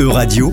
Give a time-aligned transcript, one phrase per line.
[0.00, 0.52] E-Radio,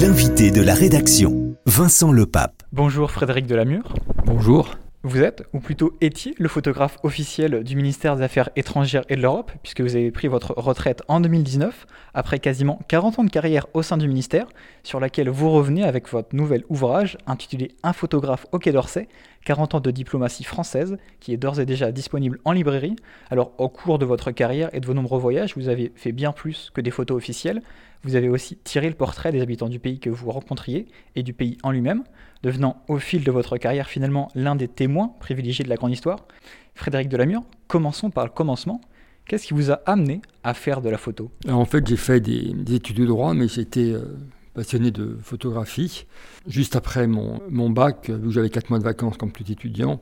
[0.00, 2.62] l'invité de la rédaction, Vincent Lepape.
[2.72, 3.92] Bonjour Frédéric Delamure.
[4.24, 4.70] Bonjour.
[5.02, 9.20] Vous êtes, ou plutôt étiez, le photographe officiel du ministère des Affaires étrangères et de
[9.20, 13.66] l'Europe, puisque vous avez pris votre retraite en 2019, après quasiment 40 ans de carrière
[13.74, 14.46] au sein du ministère,
[14.88, 19.06] sur laquelle vous revenez avec votre nouvel ouvrage intitulé Un photographe au Quai d'Orsay,
[19.44, 22.96] 40 ans de diplomatie française, qui est d'ores et déjà disponible en librairie.
[23.28, 26.32] Alors, au cours de votre carrière et de vos nombreux voyages, vous avez fait bien
[26.32, 27.60] plus que des photos officielles.
[28.02, 31.34] Vous avez aussi tiré le portrait des habitants du pays que vous rencontriez et du
[31.34, 32.02] pays en lui-même,
[32.42, 36.26] devenant au fil de votre carrière finalement l'un des témoins privilégiés de la grande histoire.
[36.74, 38.80] Frédéric Delamure, commençons par le commencement.
[39.26, 41.30] Qu'est-ce qui vous a amené à faire de la photo?
[41.46, 44.16] En fait, j'ai fait des, études de droit, mais j'étais euh,
[44.58, 46.04] passionné de photographie.
[46.48, 50.00] Juste après mon, mon bac, que j'avais 4 mois de vacances comme tout étudiant,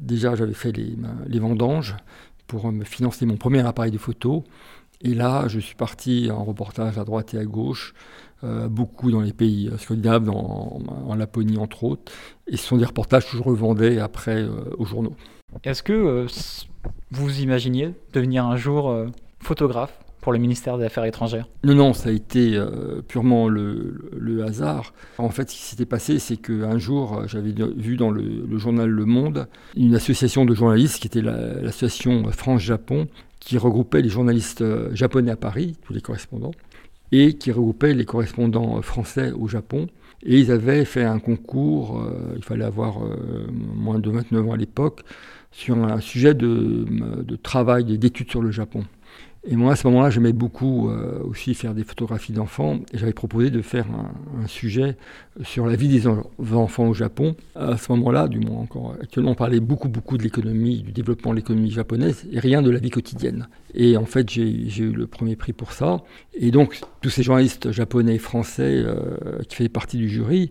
[0.00, 1.96] déjà j'avais fait les, vendanges
[2.46, 4.42] pour me financer mon premier appareil de photo.
[5.02, 7.92] Et là, je suis parti en reportage à droite et à gauche,
[8.42, 12.10] euh, beaucoup dans les pays scandinaves, en, Laponie entre autres.
[12.46, 15.14] Et ce sont des reportages que je revendais après euh, aux journaux.
[15.62, 16.26] Est-ce que euh,
[17.10, 18.96] vous imaginiez devenir un jour
[19.40, 19.92] photographe?
[20.20, 22.62] Pour le ministère des Affaires étrangères Non, non, ça a été
[23.08, 24.92] purement le, hasard.
[25.18, 29.04] En fait, ce qui s'était passé, c'est qu'un jour, j'avais vu dans le, journal Le
[29.06, 33.08] Monde une association de journalistes qui était l'association France-Japon,
[33.40, 36.52] qui regroupait les journalistes euh, japonais à Paris, tous les correspondants,
[37.10, 39.88] et qui regroupait les correspondants euh, français au Japon.
[40.22, 42.98] Et ils avaient fait un concours, euh, il fallait avoir
[43.74, 45.00] moins de 29 ans à l'époque,
[45.50, 46.86] sur un sujet de,
[47.22, 48.84] de travail, d'études sur le Japon.
[49.48, 52.80] Et moi, à ce moment-là, j'aimais beaucoup euh, aussi faire des photographies d'enfants.
[52.92, 54.96] Et j'avais proposé de faire un, sujet
[55.42, 57.36] sur la vie des enfants au Japon.
[57.54, 61.30] À ce moment-là, du moins encore actuellement, on parlait beaucoup, beaucoup de l'économie, du développement
[61.30, 63.48] de l'économie japonaise, et rien de la vie quotidienne.
[63.74, 66.02] Et en fait, j'ai eu le premier prix pour ça.
[66.34, 70.50] Et donc, tous ces journalistes japonais et français euh, qui faisaient partie du jury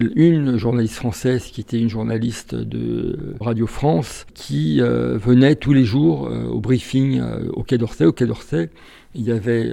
[0.00, 5.84] une journaliste française qui était une journaliste de Radio France qui euh, venait tous les
[5.84, 8.04] jours euh, au briefing euh, au Quai d'Orsay.
[8.04, 8.70] Au Quai d'Orsay,
[9.14, 9.72] il y avait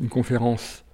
[0.00, 0.84] une conférence.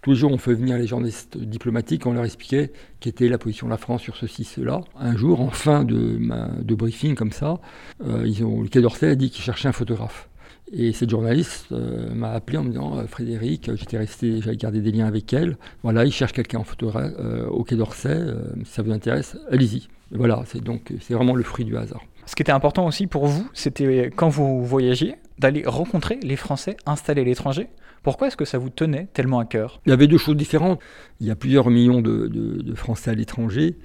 [0.00, 3.36] Tous les jours, on fait venir les journalistes diplomatiques, on leur expliquait quelle était la
[3.36, 4.80] position de la France sur ceci, cela.
[4.98, 6.18] Un jour, en fin de,
[6.62, 7.60] de briefing comme ça,
[8.00, 10.30] le Quai d'Orsay a dit qu'il cherchait un photographe.
[10.72, 14.80] Et cette journaliste euh, m'a appelé en me disant euh, Frédéric, j'étais resté, j'avais gardé
[14.80, 15.56] des liens avec elle.
[15.82, 18.18] Voilà, il cherche quelqu'un en photo euh, au Quai d'Orsay.
[18.64, 19.88] si ça vous intéresse, allez-y.
[20.10, 22.02] Voilà, c'est donc c'est vraiment le fruit du hasard.
[22.26, 26.76] Ce qui était important aussi pour vous, c'était quand vous voyagiez, d'aller rencontrer les Français
[26.84, 27.68] installés à l'étranger.
[28.02, 29.80] Pourquoi est-ce que ça vous tenait tellement à cœur?
[29.86, 30.80] Il y avait deux choses différentes.
[31.20, 33.76] Il y a plusieurs millions de, de Français à l'étranger.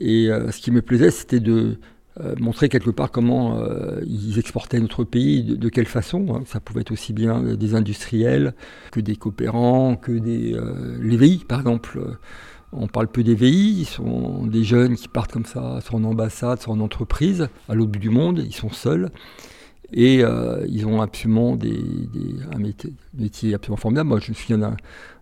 [0.00, 1.78] Et ce qui me plaisait, c'était de,
[2.20, 6.34] euh, montrer quelque part comment euh, ils exportaient notre pays, de, quelle façon.
[6.34, 6.42] Hein.
[6.46, 8.54] Ça pouvait être aussi bien des industriels
[8.90, 12.00] que des coopérants, que des euh, les VI, par exemple.
[12.72, 16.04] On parle peu des VI, ils sont des jeunes qui partent comme ça, soit en
[16.04, 19.10] ambassade, soit en entreprise, à l'autre bout du monde, ils sont seuls.
[19.90, 20.22] Et
[20.66, 21.82] ils ont absolument des,
[22.52, 24.10] un métier, absolument formidable.
[24.10, 24.76] Moi, je me souviens d'un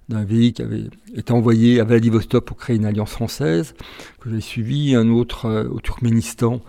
[0.08, 0.84] VI qui avait
[1.14, 3.74] été envoyé à Vladivostok pour créer une alliance française,
[4.20, 6.60] que j'ai suivi, un autre au Turkménistan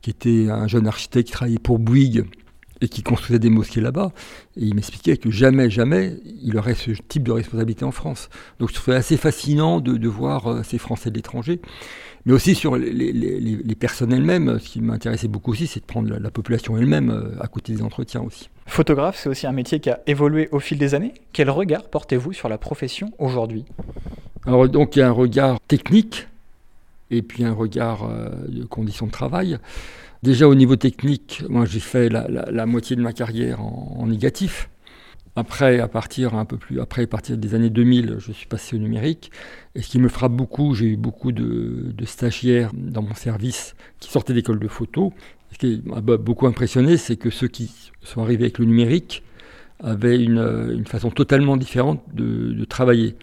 [0.00, 2.26] qui était un jeune architecte qui travaillait pour Bouygues
[2.84, 4.12] et qui construisait des mosquées là-bas.
[4.56, 8.28] Et il m'expliquait que jamais, jamais, il aurait ce type de responsabilité en France.
[8.60, 11.60] Donc je trouvais assez fascinant de, voir euh, ces Français de l'étranger.
[12.26, 16.30] Mais aussi sur les, personnes elles-mêmes, ce qui m'intéressait beaucoup aussi, c'est de prendre la,
[16.30, 18.48] population elle-même euh, à côté des entretiens aussi.
[18.66, 21.12] Photographe, c'est aussi un métier qui a évolué au fil des années.
[21.32, 23.64] Quel regard portez-vous sur la profession aujourd'hui?
[24.46, 26.28] Alors donc il y a un regard technique
[27.10, 29.58] et puis un regard euh, de conditions de travail.
[30.24, 34.70] Déjà au niveau technique, moi j'ai fait la, moitié de ma carrière en, négatif.
[35.36, 38.74] Après, à partir un peu plus après, à partir des années 2000, je suis passé
[38.74, 39.30] au numérique.
[39.74, 44.10] Et ce qui me frappe beaucoup, j'ai eu beaucoup de, stagiaires dans mon service qui
[44.10, 45.12] sortaient d'école de photo.
[45.52, 49.24] Ce qui m'a beaucoup impressionné, c'est que ceux qui sont arrivés avec le numérique
[49.80, 53.14] avaient une, façon totalement différente de, travailler.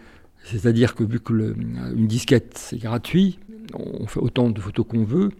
[0.44, 3.39] C'est-à-dire que vu que une disquette c'est gratuit,
[3.74, 5.31] on fait autant de photos qu'on veut.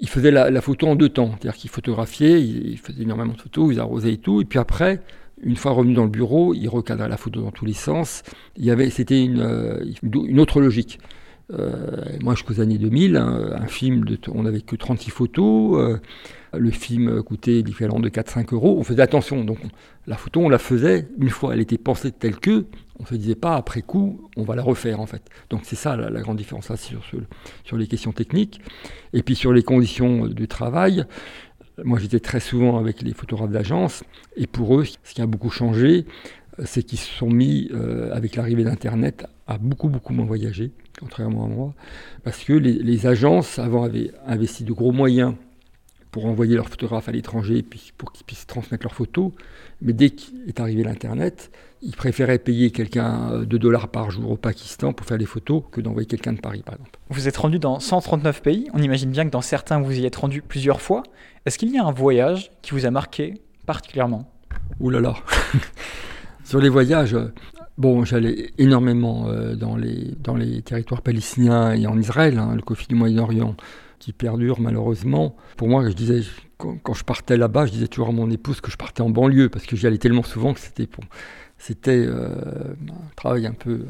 [0.00, 3.72] Il faisait la, photo en deux temps, c'est-à-dire qu'il photographiait, il, faisait énormément de photos,
[3.72, 5.00] il arrosait et tout, et puis après,
[5.42, 8.22] une fois revenu dans le bureau, il recadrait la photo dans tous les sens.
[8.56, 10.98] Il y avait, c'était une, euh, une autre logique.
[11.52, 15.78] Euh, moi, jusqu'aux années 2000, un, film, on n'avait que 36 photos.
[15.78, 15.98] Euh,
[16.58, 18.76] le film coûtait l'équivalent de 4-5 euros.
[18.78, 19.44] On faisait attention.
[19.44, 19.58] Donc,
[20.06, 21.54] la photo, on la faisait une fois.
[21.54, 22.64] Elle était pensée telle que.
[22.98, 25.22] On ne se disait pas après coup, on va la refaire en fait.
[25.50, 27.02] Donc, c'est ça la, grande différence là, sur,
[27.64, 28.60] sur les questions techniques.
[29.12, 31.04] Et puis, sur les conditions de travail.
[31.84, 34.02] Moi, j'étais très souvent avec les photographes d'agence.
[34.36, 36.06] Et pour eux, ce qui a beaucoup changé,
[36.64, 37.70] c'est qu'ils se sont mis,
[38.12, 41.74] avec l'arrivée d'Internet, à beaucoup, beaucoup moins voyager, contrairement à moi,
[42.24, 45.34] parce que les, les agences, avant, avaient investi de gros moyens
[46.16, 47.62] pour envoyer leurs photographes à l'étranger
[47.98, 49.32] pour qu'ils puissent transmettre leurs photos.
[49.82, 51.50] Mais dès qu'est arrivé l'Internet,
[51.86, 55.80] ils préféraient payer quelqu'un 2 dollars par jour au Pakistan pour faire des photos que
[55.80, 56.98] d'envoyer quelqu'un de Paris, par exemple.
[57.10, 58.68] Vous êtes rendu dans 139 pays.
[58.74, 61.04] On imagine bien que dans certains, vous y êtes rendu plusieurs fois.
[61.46, 63.34] Est-ce qu'il y a un voyage qui vous a marqué
[63.66, 64.28] particulièrement?
[64.80, 65.14] Ouh là là
[66.44, 67.16] Sur les voyages,
[67.78, 72.62] bon, j'allais énormément euh, dans, les, dans les territoires palestiniens et en Israël, hein, le
[72.62, 73.54] conflit du Moyen-Orient
[73.98, 75.36] qui perdure malheureusement.
[75.56, 76.20] Pour moi, je disais,
[76.58, 79.48] quand, je partais là-bas, je disais toujours à mon épouse que je partais en banlieue
[79.48, 80.88] parce que j'y allais tellement souvent que c'était
[81.58, 83.84] c'était euh, un travail un peu euh,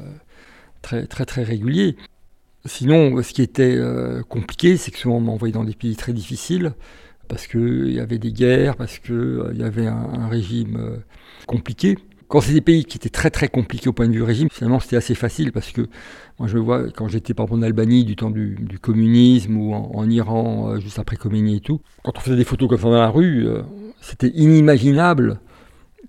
[0.83, 1.97] très très très régulier.
[2.65, 6.13] Sinon, ce qui était euh, compliqué, c'est que souvent on m'envoyait dans des pays très
[6.13, 6.75] difficiles
[7.29, 11.03] parce qu'il y avait des guerres, parce qu'il y avait un régime
[11.47, 11.97] compliqué.
[12.29, 14.81] Quand c'est des pays qui étaient très très compliqués au point de vue régime, finalement
[14.81, 15.89] c'était assez facile parce que
[16.39, 20.11] moi je vois quand j'étais par exemple en Albanie du temps du, communisme ou en,
[20.11, 22.93] Iran euh, juste après Khomeini et tout, quand on faisait des photos comme ça dans
[22.95, 23.63] la rue, euh,
[24.01, 25.39] c'était inimaginable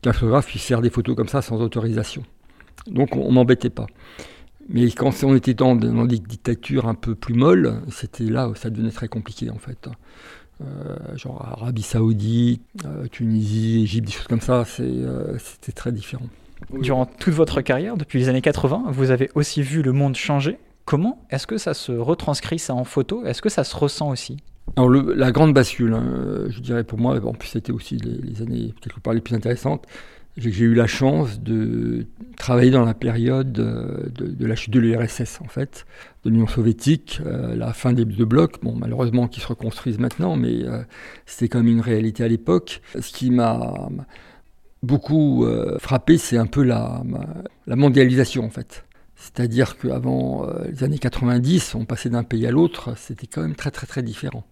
[0.01, 2.23] qu'un photographe puisse faire des photos comme ça sans autorisation.
[2.87, 3.87] Donc on, m'embêtait pas.
[4.69, 8.55] Mais quand on était dans, dans des dictatures un peu plus molles, c'était là où
[8.55, 9.87] ça devenait très compliqué en fait.
[10.61, 16.25] Euh, genre Arabie Saoudite, euh, Tunisie, Égypte, des choses comme ça, euh, c'était très différent.
[16.81, 20.57] Durant toute votre carrière, depuis les années 80, vous avez aussi vu le monde changer.
[20.85, 23.23] Comment est-ce que ça se retranscrit ça en photo?
[23.25, 24.37] Est-ce que ça se ressent aussi?
[24.75, 28.41] Alors la grande bascule, hein, je dirais pour moi, en plus c'était aussi les, les,
[28.41, 29.85] années quelque part les plus intéressantes,
[30.37, 32.05] j'ai eu la chance de
[32.37, 35.85] travailler dans la période de, la chute de l'URSS, en fait,
[36.23, 40.35] de l'Union soviétique, euh, la fin des deux blocs, bon, malheureusement qui se reconstruisent maintenant,
[40.35, 40.83] mais euh,
[41.25, 42.81] c'était quand même une réalité à l'époque.
[42.99, 43.89] Ce qui m'a
[44.83, 47.01] beaucoup euh, frappé, c'est un peu la,
[47.65, 48.85] mondialisation, en fait.
[49.15, 53.71] C'est-à-dire qu'avant les années 90, on passait d'un pays à l'autre, c'était quand même très
[53.71, 54.45] très très différent.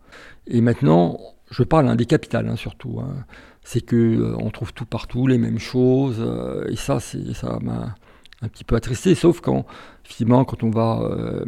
[0.47, 1.19] Et maintenant,
[1.51, 2.99] je parle des capitales hein, surtout.
[2.99, 3.25] Hein
[3.65, 7.95] c'est que euh, on trouve tout partout, les mêmes choses, euh, et ça, ça m'a
[8.41, 9.65] un petit peu attristé, sauf quand,
[10.05, 11.43] effectivement, quand on va euh,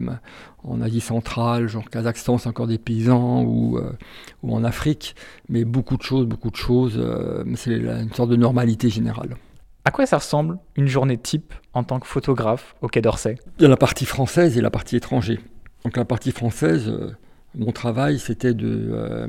[0.64, 3.80] en Asie centrale, genre Kazakhstan, c'est encore des paysans, ou,
[4.42, 5.16] ou en Afrique,
[5.48, 7.00] mais beaucoup de choses, beaucoup de choses,
[7.56, 9.38] c'est une sorte de normalité générale.
[9.86, 13.38] À quoi ça ressemble une journée type en tant que photographe au Quai d'Orsay?
[13.60, 15.40] Il y a la partie française et la partie étrangère.
[15.86, 16.92] Donc la partie française,
[17.56, 19.28] mon travail, c'était de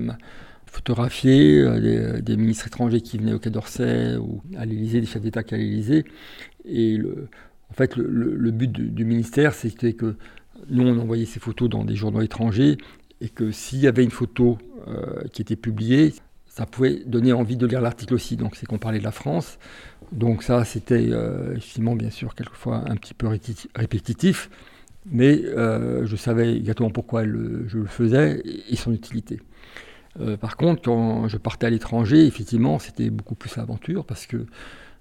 [0.70, 5.22] photographier euh, des, ministres étrangers qui venaient au Quai d'Orsay ou à l'Élysée, des chefs
[5.22, 6.04] d'État qui à l'Élysée.
[6.64, 7.28] Et le,
[7.70, 10.16] en fait, le, but du, ministère, c'était que
[10.70, 12.78] nous, on envoyait ces photos dans des journaux étrangers
[13.20, 16.14] et que s'il y avait une photo euh, qui était publiée,
[16.46, 18.36] ça pouvait donner envie de lire l'article aussi.
[18.36, 19.58] Donc, c'est qu'on parlait de la France.
[20.12, 21.56] Donc, ça, c'était euh,
[21.96, 23.28] bien sûr, quelquefois un petit peu
[23.74, 24.50] répétitif.
[25.10, 29.40] Mais je savais exactement pourquoi je le faisais et son utilité.
[30.20, 34.46] Euh, par contre, quand je partais à l'étranger, effectivement, c'était beaucoup plus l'aventure parce que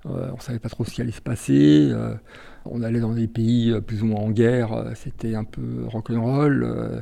[0.05, 1.89] euh, on savait pas trop ce qui allait se passer.
[1.91, 2.13] Euh,
[2.65, 7.01] on allait dans des pays plus ou moins en guerre, c'était un peu rock'n'roll,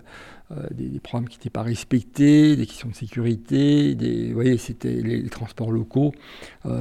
[0.69, 4.93] des, des programmes qui n'étaient pas respectés, des questions de sécurité, des, vous voyez, c'était
[4.93, 6.13] les, les, transports locaux,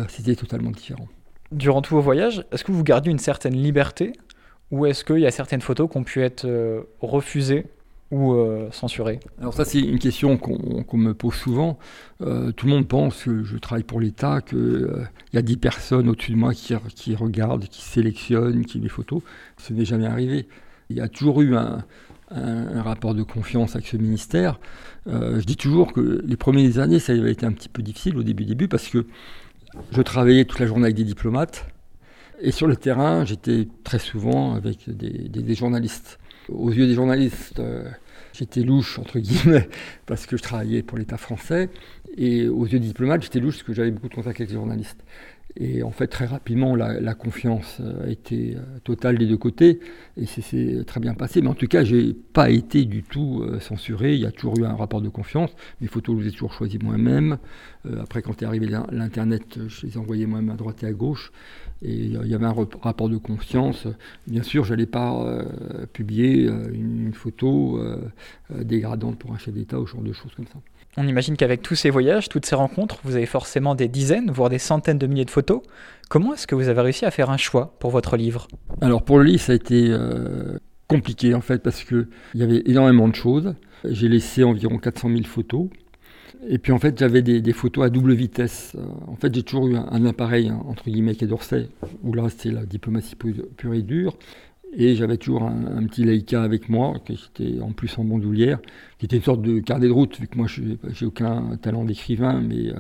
[0.09, 1.09] c'était totalement différent.
[1.51, 4.13] Durant tous vos voyages, est-ce que vous gardiez une certaine liberté
[4.71, 6.47] ou est-ce qu'il y a certaines photos qui ont pu être
[7.01, 7.65] refusées
[8.15, 11.79] ou euh, censuré Alors ça c'est une question qu'on me pose souvent.
[12.21, 15.57] Euh, tout le monde pense que je travaille pour l'État, qu'il euh, y a 10
[15.57, 19.21] personnes au-dessus de moi qui, regardent, qui sélectionnent, qui les photos.
[19.59, 20.47] Ce n'est jamais arrivé.
[20.91, 21.85] Il y a toujours eu un,
[22.83, 24.59] rapport de confiance avec ce ministère.
[25.07, 28.23] je dis toujours que les premières années, ça avait été un petit peu difficile au
[28.23, 29.07] début, début parce que
[29.93, 31.67] je travaillais toute la journée avec des diplomates.
[32.41, 36.19] Et sur le terrain, j'étais très souvent avec des journalistes.
[36.49, 37.61] Aux yeux des journalistes,
[38.35, 39.69] j'étais louche, entre guillemets,
[40.07, 41.71] parce que je travaillais pour l'État français.
[42.17, 44.57] Et aux yeux des diplomates, j'étais louche parce que j'avais beaucoup de contacts avec les
[44.57, 45.05] journalistes.
[45.57, 49.79] Et en fait, très rapidement, la, confiance a été euh, totale des deux côtés,
[50.17, 51.43] et c'est très bien passé.
[51.43, 54.15] Mais en tout cas, j'ai pas été du tout euh, censuré.
[54.15, 55.51] Il y a toujours eu un rapport de confiance.
[55.81, 57.39] Mes photos, je les ai toujours choisies moi-même.
[57.87, 60.93] Euh, après, quand est arrivé l'Internet, je les ai envoyées moi-même à droite et à
[60.93, 61.33] gauche.
[61.83, 63.87] Et il y avait un rapport de confiance.
[64.27, 65.45] Bien sûr, je n'allais pas
[65.93, 67.79] publier une, photo
[68.51, 70.59] dégradante pour un chef d'État ou ce genre de choses comme ça.
[70.97, 74.49] On imagine qu'avec tous ces voyages, toutes ces rencontres, vous avez forcément des dizaines, voire
[74.49, 75.61] des centaines de milliers de photos.
[76.09, 78.47] Comment est-ce que vous avez réussi à faire un choix pour votre livre?
[78.81, 82.63] Alors pour le livre, ça a été euh, compliqué en fait parce qu'il y avait
[82.67, 83.55] énormément de choses.
[83.85, 85.67] J'ai laissé environ 400 000 photos.
[86.49, 88.77] Et puis en fait, j'avais des, photos à double vitesse.
[89.07, 91.69] En fait, j'ai toujours eu un, appareil, hein, entre guillemets, qui d'Orsay,
[92.03, 94.17] où là, c'était la diplomatie pure et dure.
[94.77, 98.59] Et j'avais toujours un, petit Leica avec moi, qui était en plus en bandoulière,
[98.99, 101.85] qui était une sorte de carnet de route, vu que moi, je n'ai aucun talent
[101.85, 102.75] d'écrivain, mais euh,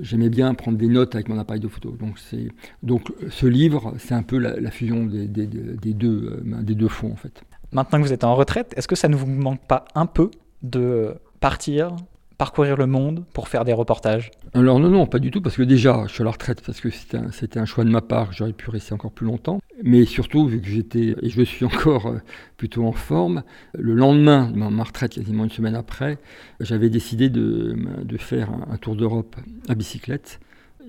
[0.00, 1.96] j'aimais bien prendre des notes avec mon appareil de photo.
[1.98, 2.18] Donc,
[2.82, 7.16] donc ce livre, c'est un peu la, fusion des, deux, euh, des deux fonds, en
[7.16, 7.42] fait.
[7.70, 10.30] Maintenant que vous êtes en retraite, est-ce que ça ne vous manque pas un peu
[10.62, 11.94] de partir
[12.42, 15.62] parcourir le monde pour faire des reportages Alors non, non, pas du tout, parce que
[15.62, 18.52] déjà, je suis à la retraite, parce que c'était un, choix de ma part, j'aurais
[18.52, 19.60] pu rester encore plus longtemps.
[19.84, 22.18] Mais surtout, vu que j'étais, et je suis encore euh,
[22.56, 23.44] plutôt en forme,
[23.78, 26.18] le lendemain de ma retraite, quasiment une semaine après,
[26.58, 29.36] j'avais décidé de, de faire un, tour d'Europe
[29.68, 30.40] à bicyclette,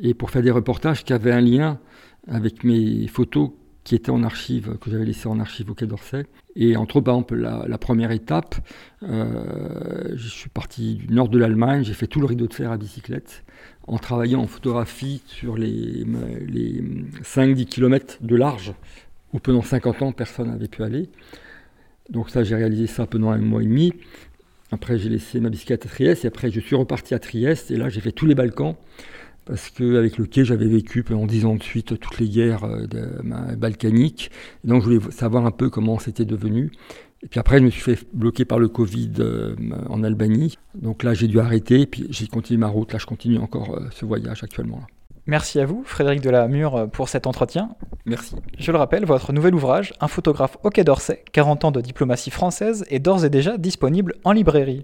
[0.02, 1.78] et pour faire des reportages qui avaient un lien
[2.28, 3.52] avec mes photos
[3.84, 6.26] qui étaient en archive, que j'avais laissées en archive au Quai d'Orsay.
[6.56, 8.56] Et entre par exemple, la, première étape,
[9.04, 12.72] euh, je suis parti du nord de l'Allemagne, j'ai fait tout le rideau de fer
[12.72, 13.44] à bicyclette,
[13.88, 16.06] en travaillant en photographie sur les,
[16.48, 16.82] les
[17.24, 18.74] 5-10 km de large,
[19.34, 21.10] où pendant 50 ans, personne n'avait pu aller.
[22.10, 23.94] Donc ça, j'ai réalisé ça pendant un mois et demi.
[24.72, 27.76] Après, j'ai laissé ma bicyclette à Trieste, et après, je suis reparti à Trieste, et
[27.76, 28.76] là, j'ai fait tous les Balkans
[29.46, 33.56] parce qu'avec le quai, j'avais vécu pendant dix ans de suite toutes les guerres euh,
[33.58, 34.32] balkaniques.
[34.64, 36.72] donc, je voulais savoir un peu comment c'était devenu.
[37.24, 39.56] Et puis après, je me suis fait bloquer par le Covid euh,
[39.90, 40.58] en Albanie.
[40.76, 41.82] Donc là, j'ai dû arrêter.
[41.82, 42.92] Et puis j'ai continué ma route.
[42.92, 44.82] Là, je continue encore euh, ce voyage actuellement.
[45.26, 47.70] Merci à vous, Frédéric Delamure, pour cet entretien.
[48.06, 48.36] Merci.
[48.60, 52.30] Je le rappelle, votre nouvel ouvrage, Un photographe au Quai d'Orsay, 40 ans de diplomatie
[52.30, 54.84] française, est d'ores et déjà disponible en librairie.